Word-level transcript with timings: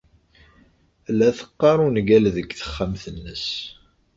La 1.17 1.29
teqqar 1.37 1.77
ungal 1.85 2.25
deg 2.35 2.47
texxamt-nnes. 2.59 3.45